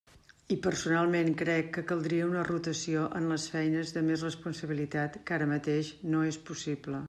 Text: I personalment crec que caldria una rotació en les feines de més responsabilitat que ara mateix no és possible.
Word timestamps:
I 0.53 0.55
personalment 0.67 1.27
crec 1.41 1.67
que 1.75 1.83
caldria 1.91 2.29
una 2.31 2.45
rotació 2.49 3.03
en 3.21 3.29
les 3.35 3.45
feines 3.57 3.93
de 3.99 4.05
més 4.11 4.25
responsabilitat 4.29 5.23
que 5.29 5.37
ara 5.41 5.51
mateix 5.57 5.95
no 6.15 6.29
és 6.35 6.45
possible. 6.53 6.99